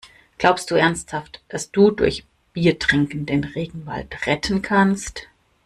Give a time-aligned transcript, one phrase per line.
[0.39, 5.27] Glaubst du ernsthaft, dass du durch Biertrinken den Regenwald retten kannst?